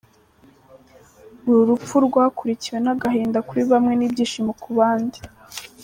Uru 1.47 1.61
rupfu 1.69 1.95
rwakurikiwe 2.07 2.77
n’agahinda 2.81 3.39
kuri 3.47 3.61
bamwe 3.71 3.93
n’ibyishimo 3.95 4.51
ku 4.61 4.69
bandi. 4.77 5.19